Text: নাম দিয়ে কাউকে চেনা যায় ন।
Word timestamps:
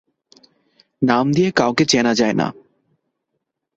নাম 1.01 1.25
দিয়ে 1.31 1.49
কাউকে 1.51 1.83
চেনা 1.85 2.13
যায় 2.13 2.33
ন। 2.33 2.41